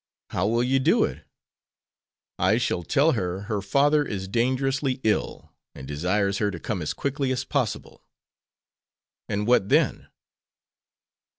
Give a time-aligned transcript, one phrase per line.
[0.31, 1.27] "How will you do it?"
[2.39, 6.95] "I shall tell her her father is dangerously ill, and desires her to come as
[6.95, 8.03] quickly as possible."
[9.29, 10.07] "And what then?"